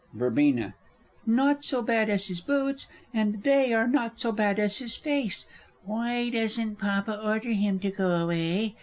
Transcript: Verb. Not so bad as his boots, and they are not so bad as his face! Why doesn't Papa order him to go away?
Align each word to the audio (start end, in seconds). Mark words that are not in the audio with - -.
Verb. 0.15 0.39
Not 1.27 1.63
so 1.63 1.83
bad 1.83 2.09
as 2.09 2.25
his 2.25 2.41
boots, 2.41 2.87
and 3.13 3.43
they 3.43 3.71
are 3.71 3.85
not 3.87 4.19
so 4.19 4.31
bad 4.31 4.57
as 4.57 4.79
his 4.79 4.95
face! 4.95 5.45
Why 5.85 6.27
doesn't 6.29 6.77
Papa 6.79 7.21
order 7.21 7.51
him 7.51 7.79
to 7.81 7.91
go 7.91 8.09
away? 8.09 8.77